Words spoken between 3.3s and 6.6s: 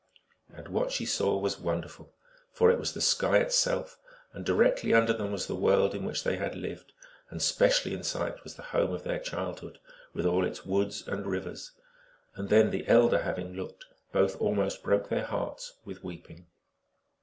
itself, and directly under them was the world in which they had